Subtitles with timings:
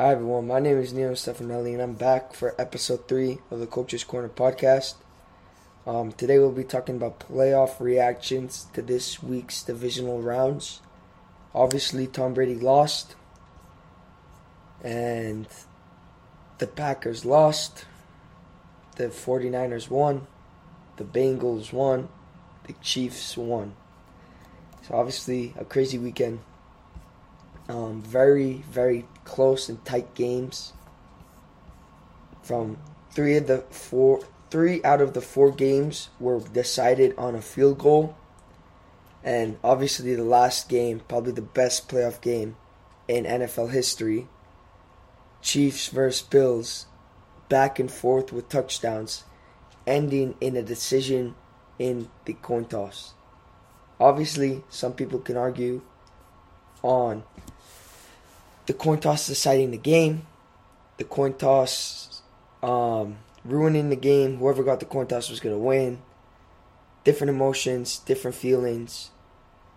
[0.00, 3.66] Hi everyone, my name is Nino Stefanelli and I'm back for episode 3 of the
[3.66, 4.94] Coach's Corner podcast.
[5.86, 10.80] Um, today we'll be talking about playoff reactions to this week's divisional rounds.
[11.54, 13.14] Obviously, Tom Brady lost,
[14.82, 15.46] and
[16.56, 17.84] the Packers lost,
[18.96, 20.26] the 49ers won,
[20.96, 22.08] the Bengals won,
[22.66, 23.74] the Chiefs won.
[24.88, 26.40] So, obviously, a crazy weekend.
[27.68, 30.72] Um, very, very close and tight games.
[32.42, 32.78] From
[33.12, 34.20] three of the four,
[34.50, 38.16] three out of the four games were decided on a field goal,
[39.22, 42.56] and obviously the last game, probably the best playoff game
[43.06, 44.26] in NFL history.
[45.40, 46.86] Chiefs versus Bills,
[47.48, 49.24] back and forth with touchdowns,
[49.86, 51.34] ending in a decision
[51.78, 53.14] in the coin toss.
[54.00, 55.82] Obviously, some people can argue
[56.82, 57.22] on
[58.70, 60.24] the coin toss deciding the game,
[60.96, 62.22] the coin toss
[62.62, 64.36] um, ruining the game.
[64.36, 66.00] Whoever got the coin toss was going to win.
[67.02, 69.10] Different emotions, different feelings.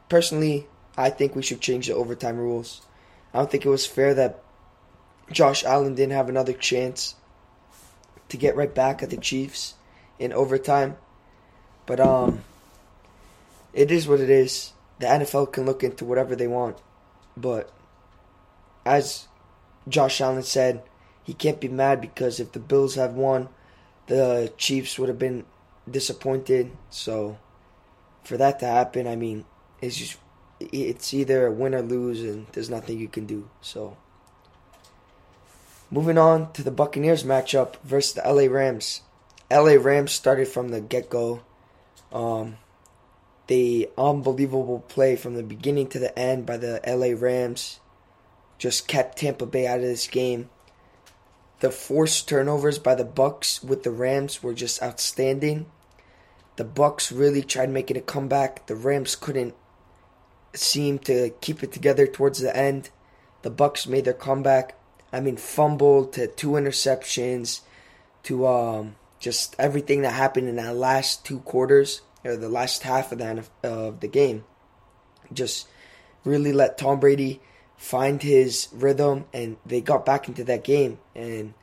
[0.09, 2.83] Personally, I think we should change the overtime rules.
[3.33, 4.43] I don't think it was fair that
[5.31, 7.15] Josh Allen didn't have another chance
[8.29, 9.73] to get right back at the Chiefs
[10.19, 10.97] in overtime.
[11.87, 12.43] But um
[13.73, 14.71] it is what it is.
[14.99, 16.77] The NFL can look into whatever they want.
[17.35, 17.73] But
[18.85, 19.27] as
[19.87, 20.83] Josh Allen said,
[21.23, 23.49] he can't be mad because if the Bills had won,
[24.07, 25.45] the Chiefs would have been
[25.89, 26.71] disappointed.
[26.89, 27.37] So
[28.23, 29.45] for that to happen, I mean,
[29.81, 30.17] it's just
[30.59, 33.49] it's either win or lose, and there's nothing you can do.
[33.61, 33.97] So
[35.91, 39.01] moving on to the Buccaneers matchup versus the LA Rams.
[39.51, 41.41] LA Rams started from the get go.
[42.11, 42.57] Um,
[43.47, 47.79] the unbelievable play from the beginning to the end by the LA Rams
[48.63, 50.49] just kept Tampa Bay out of this game.
[51.59, 55.65] The forced turnovers by the Bucks with the Rams were just outstanding.
[56.55, 58.67] The Bucks really tried making a comeback.
[58.67, 59.53] The Rams couldn't
[60.53, 62.89] seem to keep it together towards the end.
[63.41, 64.79] The Bucks made their comeback.
[65.11, 67.63] I mean, fumbled to two interceptions
[68.23, 73.11] to um, just everything that happened in that last two quarters or the last half
[73.11, 74.45] of the of the game.
[75.33, 75.67] Just
[76.23, 77.41] really let Tom Brady
[77.83, 80.97] find his rhythm, and they got back into that game.
[81.13, 81.53] And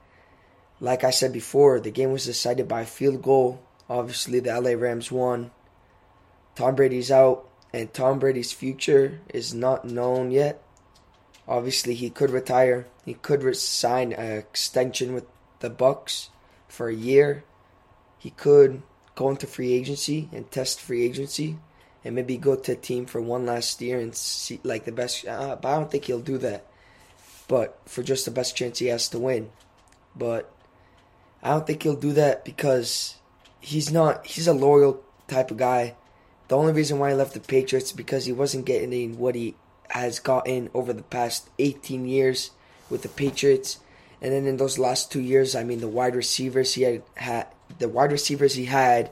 [0.78, 3.62] like I said before, the game was decided by a field goal.
[3.88, 5.50] Obviously, the LA Rams won.
[6.54, 10.62] Tom Brady's out, and Tom Brady's future is not known yet.
[11.48, 12.86] Obviously, he could retire.
[13.06, 15.24] He could sign an extension with
[15.60, 16.28] the Bucks
[16.68, 17.44] for a year.
[18.18, 18.82] He could
[19.14, 21.56] go into free agency and test free agency
[22.04, 25.26] and maybe go to a team for one last year and see like the best.
[25.26, 26.66] Uh, but I don't think he'll do that.
[27.48, 29.50] But for just the best chance he has to win.
[30.16, 30.52] But
[31.42, 33.16] I don't think he'll do that because
[33.60, 34.26] he's not.
[34.26, 35.96] He's a loyal type of guy.
[36.48, 39.54] The only reason why he left the Patriots because he wasn't getting what he
[39.90, 42.50] has gotten over the past 18 years
[42.88, 43.78] with the Patriots.
[44.22, 47.46] And then in those last two years, I mean, the wide receivers he had, had
[47.78, 49.10] the wide receivers he had,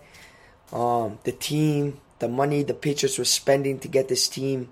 [0.72, 4.68] um, the team the money the Patriots were spending to get this team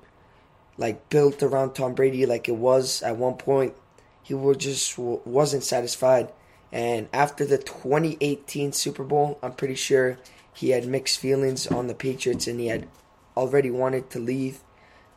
[0.79, 3.75] like built around Tom Brady like it was at one point,
[4.23, 6.33] he was just wasn't satisfied.
[6.73, 10.19] And after the 2018 Super Bowl, I'm pretty sure
[10.53, 12.89] he had mixed feelings on the Patriots and he had
[13.37, 14.61] already wanted to leave.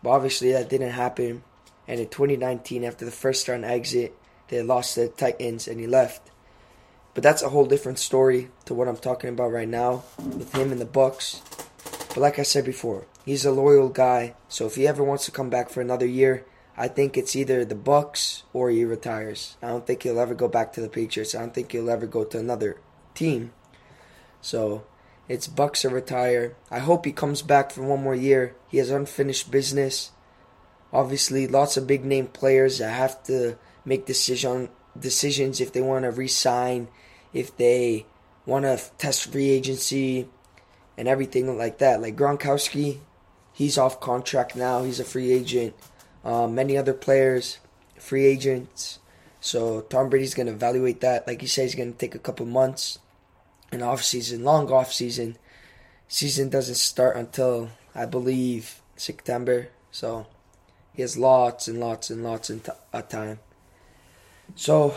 [0.03, 1.43] But obviously that didn't happen.
[1.87, 4.15] And in 2019, after the first round exit,
[4.47, 6.29] they lost to the Titans and he left.
[7.13, 10.71] But that's a whole different story to what I'm talking about right now with him
[10.71, 11.41] and the Bucks.
[12.09, 14.35] But like I said before, he's a loyal guy.
[14.47, 17.63] So if he ever wants to come back for another year, I think it's either
[17.63, 19.57] the Bucks or he retires.
[19.61, 21.35] I don't think he'll ever go back to the Patriots.
[21.35, 22.79] I don't think he'll ever go to another
[23.13, 23.53] team.
[24.41, 24.85] So
[25.27, 26.55] it's Bucks or retire.
[26.71, 28.55] I hope he comes back for one more year.
[28.69, 30.11] He has unfinished business.
[30.91, 34.69] Obviously, lots of big name players that have to make decision
[34.99, 36.87] decisions if they want to resign,
[37.33, 38.07] if they
[38.45, 40.27] want to test free agency,
[40.99, 42.01] and everything like that.
[42.01, 42.99] Like Gronkowski,
[43.53, 44.83] he's off contract now.
[44.83, 45.73] He's a free agent.
[46.25, 47.59] Um, many other players,
[47.97, 48.99] free agents.
[49.39, 51.25] So Tom Brady's going to evaluate that.
[51.25, 52.99] Like he said, he's going to take a couple months.
[53.71, 55.37] An off season, long off season.
[56.09, 59.69] Season doesn't start until I believe September.
[59.91, 60.27] So
[60.93, 63.39] he has lots and lots and lots of time.
[64.55, 64.95] So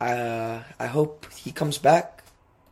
[0.00, 2.23] uh, I hope he comes back.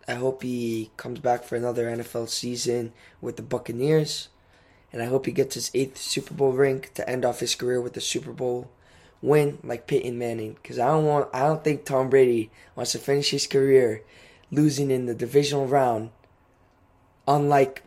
[0.09, 4.29] I hope he comes back for another NFL season with the Buccaneers.
[4.93, 7.81] And I hope he gets his eighth Super Bowl ring to end off his career
[7.81, 8.71] with a Super Bowl
[9.23, 12.99] win like Peyton Manning because I don't want I don't think Tom Brady wants to
[12.99, 14.03] finish his career
[14.51, 16.11] losing in the divisional round
[17.27, 17.85] unlike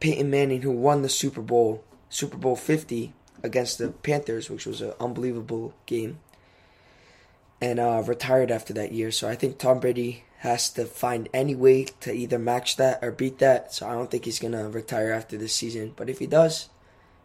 [0.00, 3.12] Peyton Manning who won the Super Bowl Super Bowl 50
[3.42, 6.20] against the Panthers which was an unbelievable game
[7.60, 11.54] and uh, retired after that year so I think Tom Brady has to find any
[11.54, 14.68] way to either match that or beat that so I don't think he's going to
[14.68, 16.68] retire after this season but if he does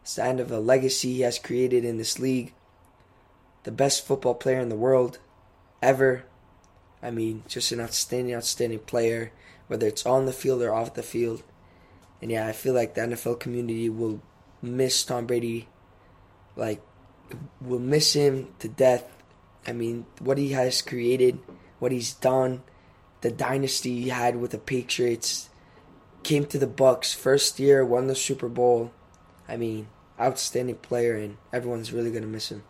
[0.02, 2.54] it's the end of a legacy he has created in this league
[3.64, 5.20] the best football player in the world
[5.82, 6.26] ever.
[7.02, 9.32] I mean, just an outstanding, outstanding player,
[9.68, 11.44] whether it's on the field or off the field.
[12.22, 14.22] And yeah, I feel like the NFL community will
[14.62, 15.68] miss Tom Brady,
[16.56, 16.82] like,
[17.60, 19.04] will miss him to death.
[19.66, 21.40] I mean, what he has created,
[21.80, 22.64] what he's done,
[23.22, 25.50] the dynasty he had with the Patriots,
[26.24, 28.92] came to the Bucks first year, won the Super Bowl.
[29.48, 29.88] I mean,
[30.20, 32.64] outstanding player, and everyone's really gonna miss him.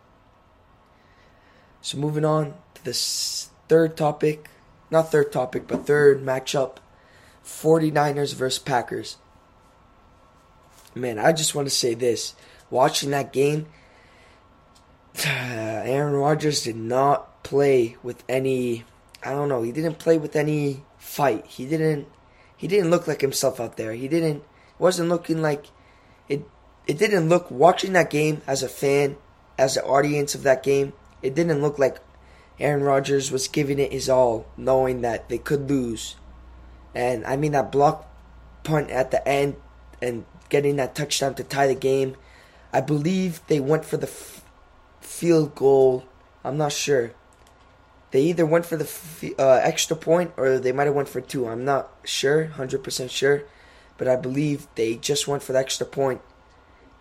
[1.80, 4.48] So moving on to this third topic,
[4.90, 6.76] not third topic, but third matchup,
[7.44, 9.18] 49ers versus Packers.
[10.94, 12.34] Man, I just want to say this.
[12.70, 13.66] Watching that game,
[15.24, 18.84] Aaron Rodgers did not play with any
[19.22, 21.46] I don't know, he didn't play with any fight.
[21.46, 22.08] He didn't
[22.56, 23.92] he didn't look like himself out there.
[23.92, 24.42] He didn't
[24.78, 25.66] wasn't looking like
[26.28, 26.44] it
[26.86, 29.16] it didn't look watching that game as a fan,
[29.58, 31.98] as an audience of that game, it didn't look like
[32.58, 36.16] Aaron Rodgers was giving it his all, knowing that they could lose.
[36.94, 38.08] And I mean that block
[38.62, 39.56] punt at the end
[40.02, 42.16] and getting that touchdown to tie the game.
[42.72, 44.06] I believe they went for the
[45.04, 46.04] field goal.
[46.42, 47.12] I'm not sure.
[48.10, 51.48] They either went for the uh, extra point or they might have went for two.
[51.48, 53.42] I'm not sure, 100% sure,
[53.98, 56.20] but I believe they just went for the extra point,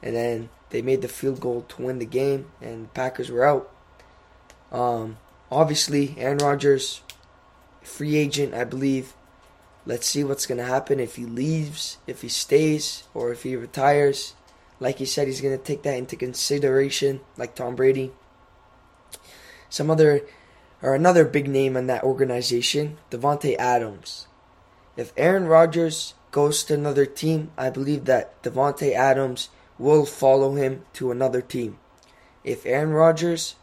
[0.02, 3.46] and then they made the field goal to win the game, and the Packers were
[3.46, 3.72] out.
[4.72, 5.18] Um,
[5.52, 7.02] obviously, Aaron Rodgers,
[7.84, 9.14] free agent, I believe.
[9.86, 14.34] Let's see what's to happen if he leaves, if he stays, or if he retires.
[14.80, 18.12] Like he said, he's going to take that into consideration, like Tom Brady.
[19.70, 20.22] Some other,
[20.82, 24.28] or another big name in that organization, Davante Adams.
[24.96, 30.86] If Aaron Rodgers goes to another team, I believe that Davante Adams will follow him
[30.94, 31.78] to another team.
[32.44, 33.56] If Aaron Rodgers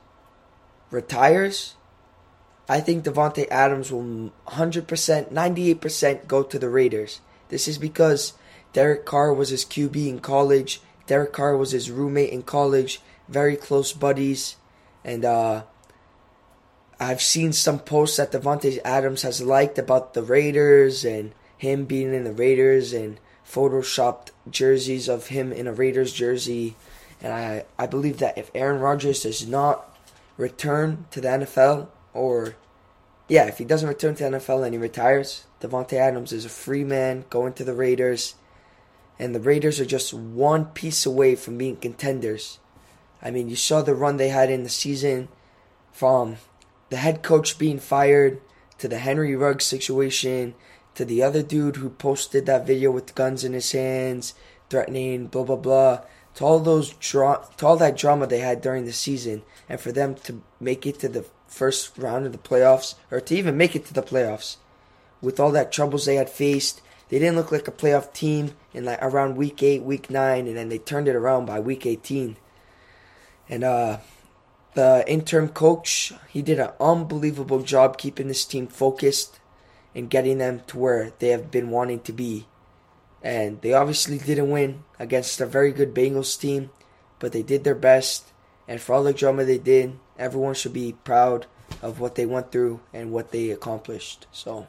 [0.90, 1.74] retires,
[2.68, 7.20] I think Davante Adams will 100%, 98% go to the Raiders.
[7.48, 8.34] This is because
[8.72, 10.80] Derek Carr was his QB in college.
[11.10, 14.54] Derek Carr was his roommate in college, very close buddies,
[15.04, 15.64] and uh,
[17.00, 22.14] I've seen some posts that Davante Adams has liked about the Raiders and him being
[22.14, 26.76] in the Raiders and photoshopped jerseys of him in a Raiders jersey.
[27.20, 29.98] And I, I believe that if Aaron Rodgers does not
[30.36, 32.54] return to the NFL, or
[33.26, 36.48] yeah, if he doesn't return to the NFL and he retires, Davante Adams is a
[36.48, 38.36] free man going to the Raiders,
[39.20, 42.58] and the Raiders are just one piece away from being contenders.
[43.22, 45.28] I mean, you saw the run they had in the season
[45.92, 46.36] from
[46.88, 48.40] the head coach being fired
[48.78, 50.54] to the Henry Ruggs situation
[50.94, 54.34] to the other dude who posted that video with guns in his hands,
[54.70, 56.00] threatening, blah blah blah
[56.34, 59.92] to all those dra- to all that drama they had during the season, and for
[59.92, 63.74] them to make it to the first round of the playoffs, or to even make
[63.74, 64.56] it to the playoffs,
[65.20, 66.80] with all that troubles they had faced,
[67.10, 70.56] they didn't look like a playoff team in like around week eight, week nine, and
[70.56, 72.36] then they turned it around by week eighteen.
[73.48, 73.98] And uh,
[74.74, 79.40] the interim coach, he did an unbelievable job keeping this team focused
[79.92, 82.46] and getting them to where they have been wanting to be.
[83.22, 86.70] And they obviously didn't win against a very good Bengals team,
[87.18, 88.32] but they did their best.
[88.68, 91.46] And for all the drama they did, everyone should be proud
[91.82, 94.28] of what they went through and what they accomplished.
[94.30, 94.68] So,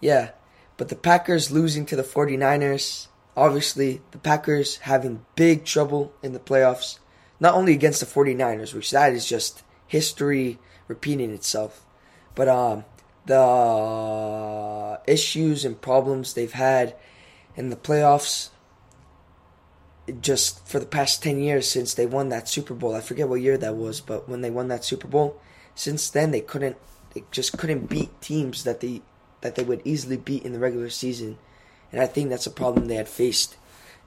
[0.00, 0.30] yeah.
[0.76, 6.38] But the Packers losing to the 49ers, obviously, the Packers having big trouble in the
[6.38, 6.98] playoffs,
[7.40, 11.84] not only against the 49ers, which that is just history repeating itself,
[12.34, 12.84] but um,
[13.26, 16.94] the issues and problems they've had
[17.56, 18.50] in the playoffs
[20.20, 22.94] just for the past 10 years since they won that Super Bowl.
[22.94, 25.40] I forget what year that was, but when they won that Super Bowl,
[25.74, 26.76] since then they couldn't
[27.14, 29.02] they just couldn't beat teams that they
[29.40, 31.38] that they would easily beat in the regular season.
[31.92, 33.56] And I think that's a problem they had faced.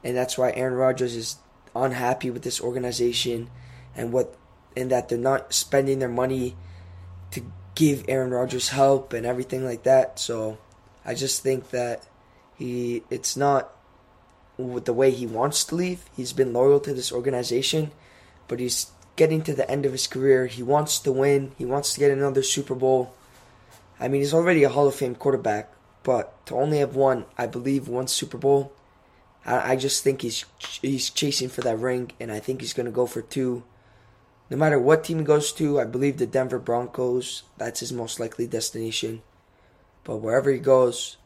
[0.03, 1.37] And that's why Aaron Rodgers is
[1.75, 3.49] unhappy with this organization
[3.95, 4.35] and what
[4.75, 6.55] and that they're not spending their money
[7.31, 7.41] to
[7.75, 10.19] give Aaron Rodgers help and everything like that.
[10.19, 10.57] So
[11.05, 12.07] I just think that
[12.55, 13.75] he it's not
[14.57, 16.03] the way he wants to leave.
[16.15, 17.91] He's been loyal to this organization,
[18.47, 20.47] but he's getting to the end of his career.
[20.47, 21.53] He wants to win.
[21.57, 23.13] He wants to get another Super Bowl.
[23.99, 25.71] I mean, he's already a Hall of Fame quarterback,
[26.03, 28.71] but to only have won, I believe, one Super Bowl,
[29.45, 30.45] I, I just think he's
[30.81, 33.63] he's chasing for that ring, and I think he's going to go for two.
[34.49, 38.19] No matter what team he goes to, I believe the Denver Broncos, that's his most
[38.19, 39.21] likely destination.
[40.03, 41.17] But wherever he goes,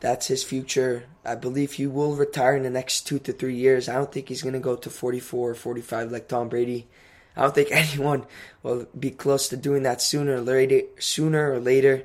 [0.00, 1.04] that's his future.
[1.24, 3.88] I believe he will retire in the next two to three years.
[3.88, 6.88] I don't think he's going to go to 44 or 45 like Tom Brady.
[7.36, 8.26] I don't think anyone
[8.62, 10.82] will be close to doing that sooner or later.
[10.98, 12.04] Sooner or later.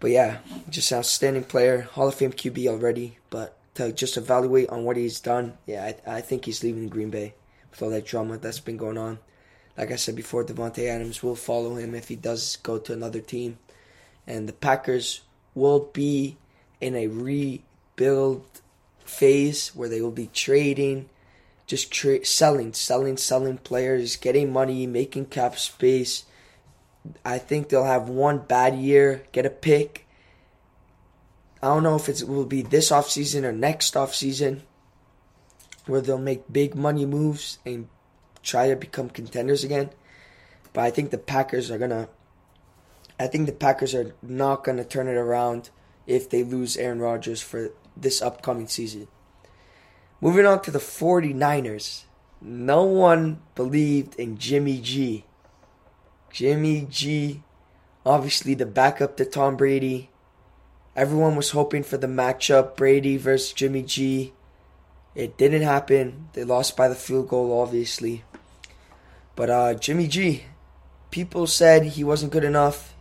[0.00, 0.38] But yeah,
[0.68, 3.18] just an outstanding player, Hall of Fame QB already.
[3.30, 7.10] But to just evaluate on what he's done, yeah, I, I think he's leaving Green
[7.10, 7.34] Bay
[7.70, 9.18] with all that drama that's been going on.
[9.76, 13.20] Like I said before, Davante Adams will follow him if he does go to another
[13.20, 13.58] team,
[14.26, 15.22] and the Packers
[15.54, 16.36] will be
[16.80, 18.44] in a rebuild
[19.04, 21.08] phase where they will be trading,
[21.66, 26.24] just tra- selling, selling, selling players, getting money, making cap space.
[27.24, 30.06] I think they'll have one bad year, get a pick.
[31.62, 34.60] I don't know if it will be this offseason or next offseason
[35.86, 37.88] where they'll make big money moves and
[38.42, 39.90] try to become contenders again.
[40.72, 42.08] But I think the Packers are gonna.
[43.18, 45.70] I think the Packers are not gonna turn it around
[46.06, 49.08] if they lose Aaron Rodgers for this upcoming season.
[50.20, 52.04] Moving on to the 49ers.
[52.40, 55.24] No one believed in Jimmy G.
[56.30, 57.42] Jimmy G,
[58.04, 60.10] obviously the backup to Tom Brady.
[60.96, 64.32] Everyone was hoping for the matchup Brady versus Jimmy G.
[65.14, 66.28] It didn't happen.
[66.32, 68.24] They lost by the field goal, obviously.
[69.36, 70.44] But uh, Jimmy G,
[71.10, 72.94] people said he wasn't good enough.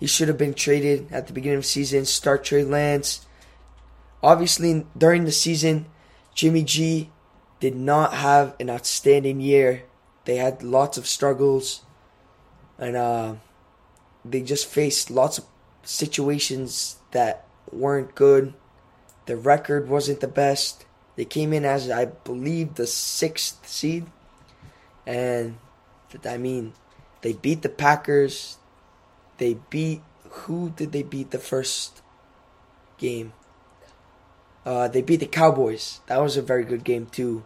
[0.00, 2.04] He should have been traded at the beginning of the season.
[2.06, 3.26] Start Trey Lance.
[4.22, 5.86] Obviously, during the season,
[6.34, 7.10] Jimmy G
[7.60, 9.84] did not have an outstanding year.
[10.24, 11.82] They had lots of struggles,
[12.78, 13.34] and uh,
[14.24, 15.44] they just faced lots of
[15.82, 18.54] situations that weren't good.
[19.26, 20.84] The record wasn't the best.
[21.16, 24.06] They came in as I believe the sixth seed,
[25.06, 25.56] and
[26.24, 26.72] I mean,
[27.22, 28.58] they beat the Packers.
[29.38, 30.02] They beat
[30.34, 32.02] who did they beat the first
[32.98, 33.32] game?
[34.64, 36.00] Uh, they beat the Cowboys.
[36.06, 37.44] That was a very good game too.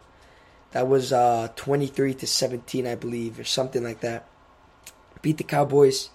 [0.71, 4.27] That was uh, 23 to 17, I believe, or something like that.
[5.21, 6.09] Beat the Cowboys.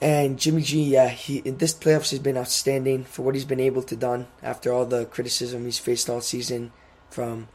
[0.00, 3.60] And Jimmy G, yeah, he in this playoffs he's been outstanding for what he's been
[3.60, 6.72] able to done after all the criticism he's faced all season,
[7.10, 7.48] from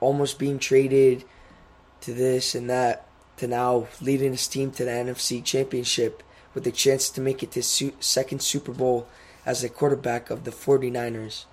[0.00, 1.24] almost being traded
[2.02, 3.06] to this and that
[3.36, 6.22] to now leading his team to the NFC Championship
[6.54, 9.08] with a chance to make it to su- second Super Bowl
[9.44, 11.44] as the quarterback of the 49ers.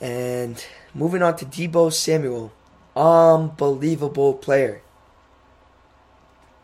[0.00, 0.64] And
[0.94, 2.52] moving on to Deebo Samuel,
[2.94, 4.82] unbelievable player.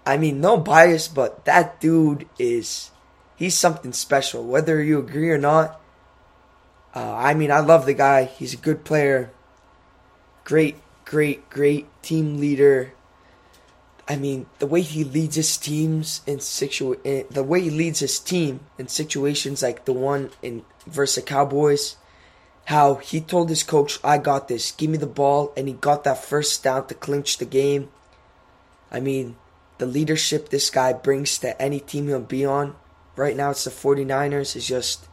[0.06, 2.90] I mean, no bias, but that dude is
[3.36, 4.44] he's something special.
[4.44, 5.80] Whether you agree or not,
[6.94, 8.24] uh, I mean, I love the guy.
[8.24, 9.30] He's a good player,
[10.44, 12.92] great, great, great team leader.
[14.06, 18.00] I mean, the way he leads his teams in situ, in, the way he leads
[18.00, 21.96] his team in situations like the one in versus the Cowboys,
[22.66, 24.72] how he told his coach, "I got this.
[24.72, 27.88] Give me the ball," and he got that first down to clinch the game.
[28.90, 29.36] I mean,
[29.78, 32.76] the leadership this guy brings to any team he'll be on.
[33.16, 35.06] Right now, it's the 49ers, is just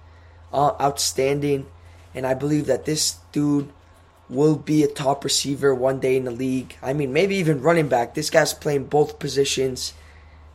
[0.53, 1.65] uh, outstanding.
[2.13, 3.69] And I believe that this dude
[4.29, 6.77] will be a top receiver one day in the league.
[6.81, 8.13] I mean, maybe even running back.
[8.13, 9.93] This guy's playing both positions.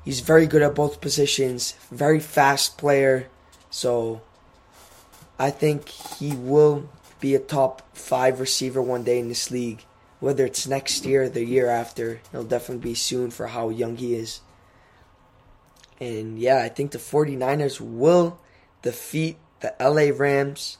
[0.04, 3.28] He's very good at both positions, very fast player.
[3.70, 4.22] So
[5.38, 6.88] I think he will
[7.20, 9.84] be a top five receiver one day in this league
[10.20, 12.20] whether it's next year or the year after.
[12.32, 14.40] It'll definitely be soon for how young he is.
[16.00, 18.38] And yeah, I think the 49ers will
[18.82, 20.78] defeat the LA Rams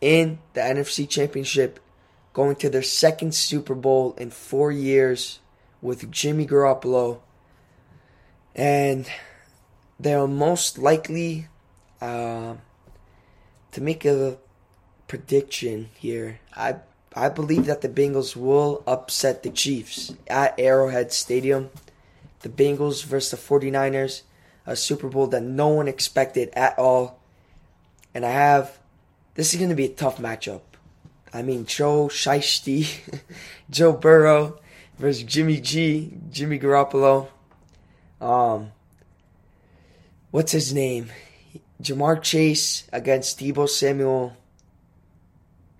[0.00, 1.78] in the NFC Championship,
[2.32, 5.40] going to their second Super Bowl in four years
[5.82, 7.20] with Jimmy Garoppolo.
[8.54, 9.10] And
[9.98, 11.48] they'll most likely
[12.00, 12.54] uh,
[13.72, 14.38] to make a
[15.06, 16.40] prediction here.
[16.56, 16.76] I
[17.14, 21.70] I believe that the Bengals will upset the Chiefs at Arrowhead Stadium.
[22.40, 24.22] The Bengals versus the 49ers,
[24.64, 27.18] a Super Bowl that no one expected at all.
[28.14, 28.78] And I have,
[29.34, 30.60] this is going to be a tough matchup.
[31.34, 33.20] I mean, Joe Shiesty,
[33.70, 34.60] Joe Burrow
[34.98, 37.28] versus Jimmy G, Jimmy Garoppolo.
[38.20, 38.70] Um,
[40.30, 41.10] what's his name?
[41.80, 44.36] Ja'Marr Chase against Deebo Samuel.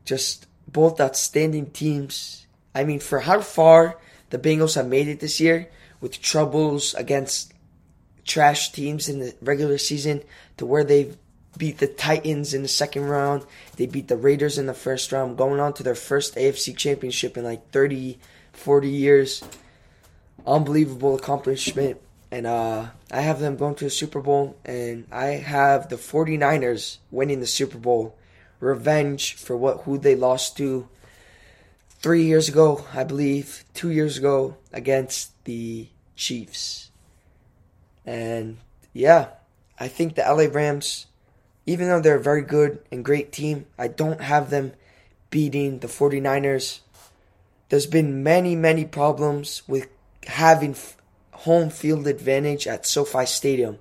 [0.04, 2.46] Just both outstanding teams.
[2.74, 3.98] I mean, for how far
[4.30, 5.68] the Bengals have made it this year
[6.00, 7.52] with troubles against
[8.24, 10.22] trash teams in the regular season
[10.56, 11.16] to where they've
[11.58, 13.44] beat the Titans in the second round.
[13.76, 17.36] They beat the Raiders in the first round, going on to their first AFC championship
[17.36, 18.18] in like 30,
[18.52, 19.42] 40 years.
[20.46, 22.00] Unbelievable accomplishment.
[22.30, 26.98] And uh, I have them going to the Super Bowl, and I have the 49ers
[27.10, 28.16] winning the Super Bowl.
[28.60, 30.88] Revenge for what who they lost to
[31.88, 36.90] three years ago, I believe, two years ago against the Chiefs.
[38.04, 38.58] And
[38.92, 39.28] yeah,
[39.78, 41.06] I think the LA Rams
[41.70, 44.72] even though they're a very good and great team, I don't have them
[45.30, 46.80] beating the 49ers.
[47.68, 49.86] There's been many, many problems with
[50.26, 50.74] having
[51.40, 53.78] home field advantage at SoFi Stadium.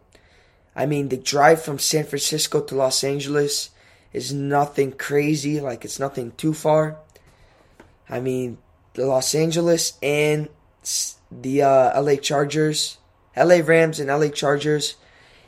[0.75, 3.71] I mean, the drive from San Francisco to Los Angeles
[4.13, 6.97] is nothing crazy, like it's nothing too far.
[8.09, 8.59] I mean,
[8.93, 10.47] the Los Angeles and
[11.29, 12.97] the uh, LA Chargers,
[13.35, 14.95] LA Rams and LA Chargers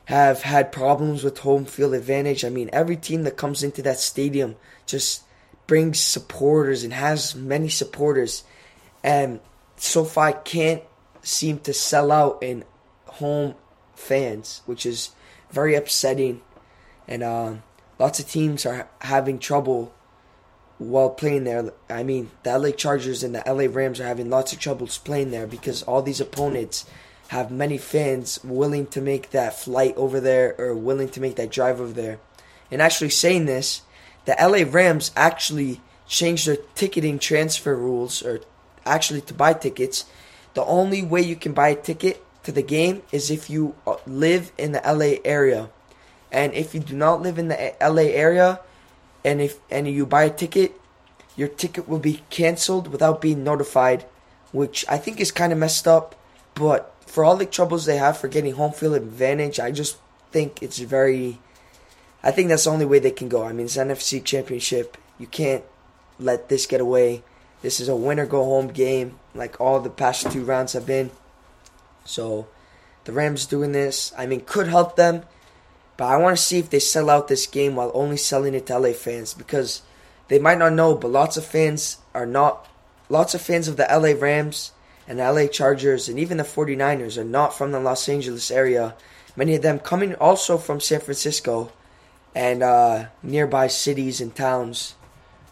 [0.05, 2.43] have had problems with home field advantage.
[2.43, 5.23] I mean, every team that comes into that stadium just
[5.65, 8.43] brings supporters and has many supporters.
[9.01, 9.39] And
[9.77, 10.83] SoFi can't
[11.21, 12.63] seem to sell out in
[13.05, 13.55] home
[13.95, 15.11] fans, which is
[15.49, 16.41] very upsetting.
[17.07, 17.53] And uh,
[17.99, 19.93] lots of teams are having trouble
[20.77, 21.71] while playing there.
[21.89, 25.31] I mean, the LA Chargers and the LA Rams are having lots of troubles playing
[25.31, 26.85] there because all these opponents
[27.27, 31.51] have many fans willing to make that flight over there or willing to make that
[31.51, 32.19] drive over there.
[32.69, 33.83] And actually saying this,
[34.25, 38.41] the LA Rams actually changed their ticketing transfer rules or
[38.85, 40.05] actually to buy tickets.
[40.53, 43.95] The only way you can buy a ticket to the game is if you uh,
[44.05, 45.69] live in the LA area.
[46.31, 48.59] And if you do not live in the LA area
[49.23, 50.79] and if and you buy a ticket,
[51.35, 54.05] your ticket will be canceled without being notified,
[54.51, 56.15] which I think is kind of messed up,
[56.55, 59.97] but for all the troubles they have for getting home field advantage, I just
[60.31, 61.39] think it's very.
[62.23, 63.43] I think that's the only way they can go.
[63.43, 64.97] I mean, it's NFC Championship.
[65.17, 65.63] You can't
[66.19, 67.23] let this get away.
[67.61, 71.11] This is a winner go home game, like all the past two rounds have been.
[72.05, 72.47] So,
[73.03, 75.23] the Rams doing this, I mean, could help them.
[75.97, 78.65] But I want to see if they sell out this game while only selling it
[78.67, 79.83] to LA fans because
[80.29, 82.67] they might not know, but lots of fans are not.
[83.09, 84.71] Lots of fans of the LA Rams
[85.07, 88.95] and LA Chargers and even the 49ers are not from the Los Angeles area.
[89.35, 91.71] Many of them coming also from San Francisco
[92.33, 94.95] and uh, nearby cities and towns.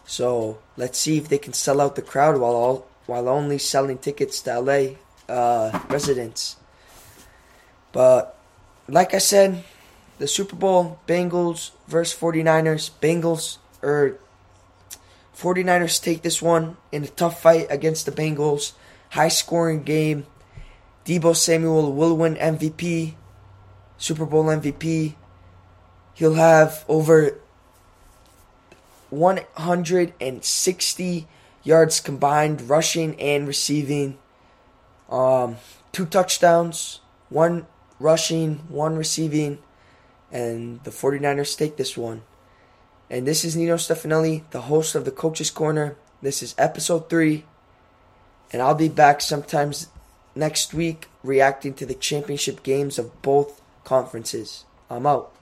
[0.10, 4.00] So let's see if they can sell out the crowd while all, while only selling
[4.00, 4.98] tickets to LA
[5.32, 6.58] uh, residents.
[7.91, 8.36] But
[8.88, 9.63] like I said,
[10.17, 12.89] the Super Bowl Bengals versus 49ers.
[13.00, 14.17] Bengals or
[15.38, 18.74] 49ers take this one in a tough fight against the Bengals
[19.12, 20.26] high scoring game.
[21.06, 23.13] Deebo Samuel will win MVP,
[24.00, 25.13] Super Bowl MVP.
[26.15, 27.38] He'll have over
[29.10, 31.28] 160
[31.63, 34.17] yards combined, rushing and receiving.
[35.10, 35.58] Um,
[35.91, 37.65] two touchdowns, one
[38.00, 39.60] rushing, one receiving,
[40.32, 42.22] and the 49ers take this one.
[43.10, 45.98] And this is Nino Stefanelli, the host of the Coach's Corner.
[46.22, 47.45] This is episode three.
[48.52, 49.88] And I'll be back sometimes
[50.36, 54.65] next week reacting to the championship games of both conferences.
[54.89, 55.34] I'm out.